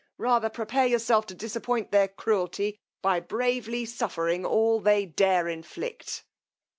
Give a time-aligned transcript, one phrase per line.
[0.17, 6.25] rather prepare yourself to disappoint their cruelty, by bravely suffering all they dare inflict.